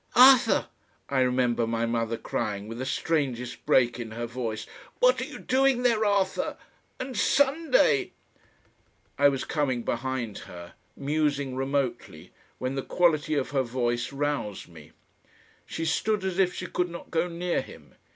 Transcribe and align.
"Arthur!" 0.15 0.65
I 1.09 1.21
remember 1.21 1.67
my 1.67 1.85
mother 1.85 2.17
crying 2.17 2.67
with 2.67 2.79
the 2.79 2.87
strangest 2.87 3.63
break 3.67 3.99
in 3.99 4.09
her 4.13 4.25
voice, 4.25 4.65
"What 4.97 5.21
are 5.21 5.25
you 5.25 5.37
doing 5.37 5.83
there? 5.83 6.03
Arthur! 6.05 6.57
And 6.99 7.15
SUNDAY!" 7.15 8.11
I 9.19 9.29
was 9.29 9.43
coming 9.43 9.83
behind 9.83 10.39
her, 10.49 10.73
musing 10.97 11.55
remotely, 11.55 12.31
when 12.57 12.73
the 12.73 12.81
quality 12.81 13.35
of 13.35 13.51
her 13.51 13.61
voice 13.61 14.11
roused 14.11 14.67
me. 14.67 14.91
She 15.67 15.85
stood 15.85 16.23
as 16.23 16.39
if 16.39 16.51
she 16.55 16.65
could 16.65 16.89
not 16.89 17.11
go 17.11 17.27
near 17.27 17.61
him. 17.61 17.93